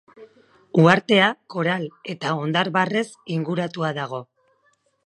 Uhartea 0.83 1.27
koral 1.55 1.85
eta 2.15 2.35
hondar-barrez 2.39 3.07
inguratua 3.39 3.95
dago. 4.01 4.27